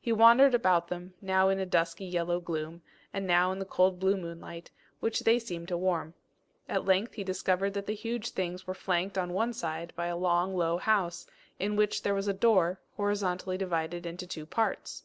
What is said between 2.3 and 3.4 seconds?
gloom, and